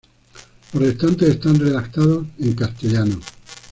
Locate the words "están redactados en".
1.29-2.53